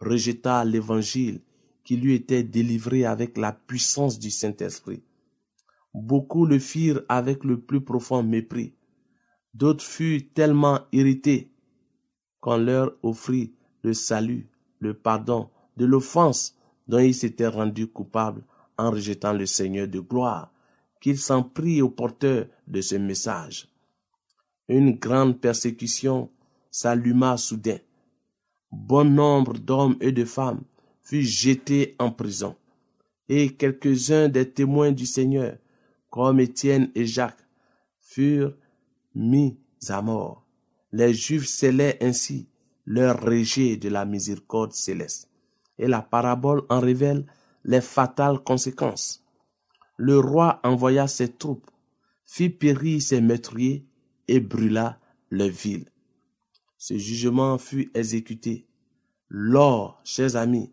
rejeta 0.00 0.64
l'évangile 0.64 1.40
qui 1.84 1.96
lui 1.96 2.14
était 2.14 2.42
délivré 2.42 3.04
avec 3.04 3.36
la 3.36 3.52
puissance 3.52 4.18
du 4.18 4.30
Saint-Esprit. 4.30 5.02
Beaucoup 5.94 6.44
le 6.44 6.58
firent 6.58 7.02
avec 7.08 7.44
le 7.44 7.60
plus 7.60 7.80
profond 7.80 8.22
mépris. 8.22 8.74
D'autres 9.54 9.84
furent 9.84 10.22
tellement 10.34 10.80
irrités 10.92 11.50
qu'on 12.40 12.58
leur 12.58 12.92
offrit 13.02 13.54
le 13.82 13.94
salut, 13.94 14.48
le 14.80 14.94
pardon 14.94 15.48
de 15.76 15.84
l'offense 15.84 16.56
dont 16.88 16.98
ils 16.98 17.14
s'étaient 17.14 17.46
rendus 17.46 17.86
coupables 17.86 18.42
en 18.76 18.90
rejetant 18.90 19.32
le 19.32 19.46
Seigneur 19.46 19.88
de 19.88 20.00
gloire, 20.00 20.52
qu'ils 21.00 21.18
s'en 21.18 21.42
prit 21.42 21.80
au 21.80 21.88
porteur 21.88 22.46
de 22.66 22.80
ce 22.80 22.96
message. 22.96 23.68
Une 24.68 24.92
grande 24.92 25.40
persécution 25.40 26.30
s'alluma 26.70 27.36
soudain. 27.36 27.78
Bon 28.72 29.04
nombre 29.04 29.54
d'hommes 29.54 29.96
et 30.00 30.12
de 30.12 30.24
femmes 30.24 30.62
fut 31.02 31.22
jeté 31.22 31.94
en 31.98 32.10
prison. 32.10 32.56
Et 33.28 33.54
quelques-uns 33.54 34.28
des 34.28 34.50
témoins 34.50 34.92
du 34.92 35.06
Seigneur, 35.06 35.56
comme 36.10 36.40
Étienne 36.40 36.90
et 36.94 37.06
Jacques, 37.06 37.46
furent 38.00 38.54
mis 39.14 39.58
à 39.88 40.02
mort. 40.02 40.46
Les 40.92 41.12
Juifs 41.12 41.46
scellaient 41.46 41.98
ainsi 42.02 42.48
leur 42.86 43.20
rejet 43.20 43.76
de 43.76 43.88
la 43.88 44.04
miséricorde 44.04 44.72
céleste. 44.72 45.30
Et 45.78 45.88
la 45.88 46.02
parabole 46.02 46.62
en 46.68 46.80
révèle 46.80 47.26
les 47.64 47.80
fatales 47.80 48.38
conséquences. 48.38 49.24
Le 49.96 50.18
roi 50.18 50.60
envoya 50.62 51.08
ses 51.08 51.32
troupes, 51.32 51.70
fit 52.24 52.50
périr 52.50 53.00
ses 53.00 53.20
meurtriers 53.20 53.86
et 54.28 54.40
brûla 54.40 55.00
les 55.30 55.50
villes. 55.50 55.88
Ce 56.78 56.96
jugement 56.96 57.58
fut 57.58 57.90
exécuté 57.94 58.66
lors, 59.28 60.00
chers 60.04 60.36
amis, 60.36 60.72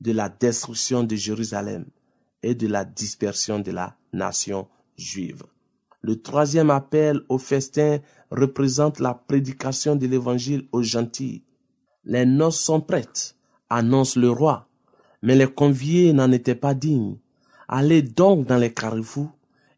de 0.00 0.12
la 0.12 0.28
destruction 0.28 1.04
de 1.04 1.14
Jérusalem 1.16 1.86
et 2.42 2.54
de 2.54 2.66
la 2.66 2.84
dispersion 2.84 3.58
de 3.58 3.70
la 3.70 3.96
nation 4.12 4.68
juive. 4.96 5.44
Le 6.02 6.20
troisième 6.20 6.70
appel 6.70 7.20
au 7.28 7.38
festin 7.38 8.00
représente 8.30 8.98
la 8.98 9.14
prédication 9.14 9.94
de 9.94 10.06
l'évangile 10.06 10.66
aux 10.72 10.82
gentils. 10.82 11.44
Les 12.04 12.26
noces 12.26 12.58
sont 12.58 12.80
prêtes, 12.80 13.36
annonce 13.70 14.16
le 14.16 14.28
roi, 14.28 14.68
mais 15.22 15.36
les 15.36 15.46
conviés 15.46 16.12
n'en 16.12 16.32
étaient 16.32 16.56
pas 16.56 16.74
dignes. 16.74 17.18
Allez 17.68 18.02
donc 18.02 18.46
dans 18.46 18.56
les 18.56 18.74
carrefours 18.74 19.30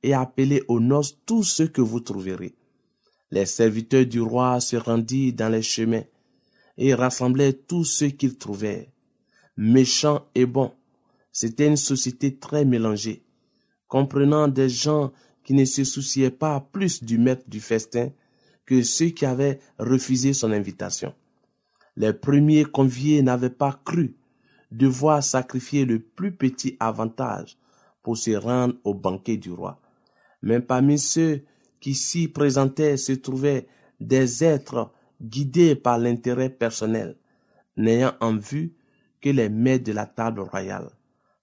et 0.02 0.14
appelez 0.14 0.62
aux 0.68 0.80
noces 0.80 1.18
tous 1.26 1.42
ceux 1.42 1.68
que 1.68 1.82
vous 1.82 2.00
trouverez. 2.00 2.54
Les 3.30 3.46
serviteurs 3.46 4.06
du 4.06 4.22
roi 4.22 4.60
se 4.60 4.76
rendirent 4.76 5.34
dans 5.34 5.50
les 5.50 5.62
chemins 5.62 6.04
et 6.78 6.94
rassemblaient 6.94 7.52
tous 7.52 7.84
ceux 7.84 8.08
qu'ils 8.08 8.38
trouvèrent, 8.38 8.86
méchants 9.56 10.26
et 10.34 10.46
bons. 10.46 10.72
C'était 11.32 11.66
une 11.66 11.76
société 11.76 12.36
très 12.36 12.64
mélangée, 12.64 13.24
comprenant 13.88 14.48
des 14.48 14.68
gens 14.68 15.12
qui 15.44 15.54
ne 15.54 15.64
se 15.64 15.84
souciaient 15.84 16.30
pas 16.30 16.60
plus 16.72 17.04
du 17.04 17.18
maître 17.18 17.44
du 17.46 17.60
festin 17.60 18.10
que 18.66 18.82
ceux 18.82 19.10
qui 19.10 19.26
avaient 19.26 19.60
refusé 19.78 20.32
son 20.32 20.50
invitation. 20.52 21.14
Les 21.96 22.12
premiers 22.12 22.64
conviés 22.64 23.22
n'avaient 23.22 23.50
pas 23.50 23.78
cru 23.84 24.16
devoir 24.70 25.22
sacrifier 25.22 25.84
le 25.84 26.00
plus 26.00 26.32
petit 26.32 26.76
avantage 26.80 27.56
pour 28.02 28.16
se 28.16 28.32
rendre 28.32 28.74
au 28.84 28.94
banquet 28.94 29.36
du 29.36 29.52
roi. 29.52 29.80
Mais 30.42 30.60
parmi 30.60 30.98
ceux 30.98 31.42
qui 31.80 31.94
s'y 31.94 32.28
présentaient 32.28 32.96
se 32.96 33.12
trouvaient 33.12 33.66
des 34.00 34.42
êtres 34.42 34.90
guidés 35.22 35.76
par 35.76 35.98
l'intérêt 35.98 36.50
personnel, 36.50 37.16
n'ayant 37.76 38.14
en 38.20 38.36
vue 38.36 38.74
que 39.20 39.30
les 39.30 39.48
mets 39.48 39.78
de 39.78 39.92
la 39.92 40.06
table 40.06 40.40
royale, 40.40 40.90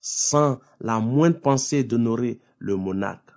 sans 0.01 0.59
la 0.79 0.99
moindre 0.99 1.39
pensée 1.39 1.83
d'honorer 1.83 2.39
le 2.59 2.75
monarque. 2.75 3.30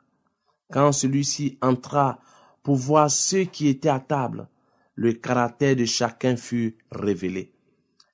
Quand 0.75 0.91
celui-ci 0.91 1.57
entra 1.63 2.19
pour 2.65 2.75
voir 2.75 3.09
ceux 3.09 3.45
qui 3.45 3.69
étaient 3.69 3.89
à 3.89 4.01
table, 4.01 4.49
le 4.97 5.13
caractère 5.13 5.77
de 5.77 5.85
chacun 5.85 6.35
fut 6.35 6.79
révélé. 6.91 7.53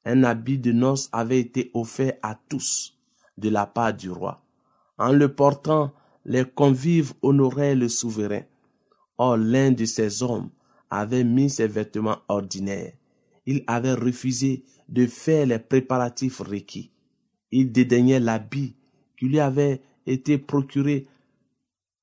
Un 0.04 0.24
habit 0.24 0.58
de 0.58 0.70
noces 0.70 1.08
avait 1.10 1.40
été 1.40 1.70
offert 1.72 2.12
à 2.22 2.38
tous 2.50 2.98
de 3.38 3.48
la 3.48 3.64
part 3.64 3.94
du 3.94 4.10
roi. 4.10 4.42
En 4.98 5.10
le 5.10 5.34
portant, 5.34 5.94
les 6.26 6.44
convives 6.44 7.14
honoraient 7.22 7.74
le 7.74 7.88
souverain. 7.88 8.42
Or 9.16 9.38
l'un 9.38 9.70
de 9.70 9.86
ces 9.86 10.22
hommes 10.22 10.50
avait 10.90 11.24
mis 11.24 11.48
ses 11.48 11.66
vêtements 11.66 12.18
ordinaires. 12.28 12.92
Il 13.46 13.64
avait 13.68 13.94
refusé 13.94 14.64
de 14.86 15.06
faire 15.06 15.46
les 15.46 15.60
préparatifs 15.60 16.40
requis. 16.40 16.90
Il 17.52 17.72
dédaignait 17.72 18.20
l'habit 18.20 18.76
qui 19.16 19.28
lui 19.28 19.40
avait 19.40 19.80
été 20.04 20.36
procuré 20.36 21.06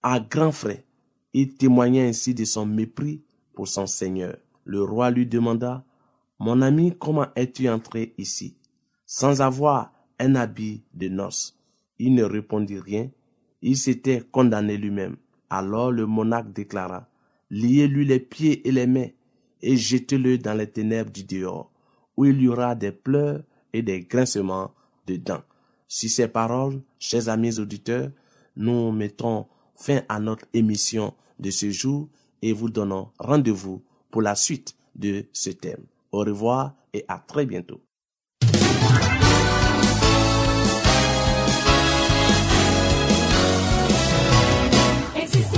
à 0.03 0.19
grands 0.19 0.51
frais. 0.51 0.86
Il 1.33 1.55
témoignait 1.55 2.07
ainsi 2.07 2.33
de 2.33 2.45
son 2.45 2.65
mépris 2.65 3.21
pour 3.53 3.67
son 3.67 3.86
Seigneur. 3.86 4.38
Le 4.65 4.83
roi 4.83 5.12
lui 5.12 5.25
demanda, 5.25 5.86
Mon 6.39 6.62
ami, 6.62 6.93
comment 6.97 7.27
es-tu 7.36 7.69
entré 7.69 8.13
ici, 8.17 8.57
sans 9.05 9.41
avoir 9.41 9.93
un 10.19 10.36
habit 10.36 10.83
de 10.93 11.07
noces 11.07 11.57
Il 11.99 12.13
ne 12.15 12.23
répondit 12.23 12.79
rien. 12.79 13.10
Il 13.62 13.77
s'était 13.77 14.21
condamné 14.31 14.77
lui-même. 14.77 15.17
Alors 15.49 15.91
le 15.91 16.05
monarque 16.05 16.51
déclara, 16.53 17.07
Liez-lui 17.49 18.05
les 18.05 18.19
pieds 18.19 18.67
et 18.67 18.71
les 18.71 18.88
mains, 18.88 19.10
et 19.62 19.77
jetez-le 19.77 20.38
dans 20.38 20.53
les 20.53 20.69
ténèbres 20.69 21.12
du 21.12 21.23
dehors, 21.23 21.71
où 22.17 22.25
il 22.25 22.41
y 22.41 22.47
aura 22.47 22.75
des 22.75 22.91
pleurs 22.91 23.41
et 23.73 23.81
des 23.81 24.01
grincements 24.01 24.71
de 25.07 25.15
dents. 25.15 25.43
Si 25.88 26.10
ces 26.10 26.27
paroles, 26.27 26.81
chers 26.99 27.29
amis 27.29 27.60
auditeurs, 27.60 28.12
nous 28.57 28.91
mettons 28.91 29.47
fin 29.77 30.01
à 30.09 30.19
notre 30.19 30.45
émission 30.53 31.13
de 31.39 31.51
ce 31.51 31.69
jour 31.69 32.09
et 32.41 32.51
vous 32.51 32.69
donnons 32.69 33.09
rendez-vous 33.19 33.83
pour 34.11 34.21
la 34.21 34.35
suite 34.35 34.75
de 34.95 35.25
ce 35.31 35.51
thème. 35.51 35.85
Au 36.11 36.19
revoir 36.19 36.73
et 36.93 37.05
à 37.07 37.19
très 37.19 37.45
bientôt. 37.45 37.81
Existe 45.15 45.57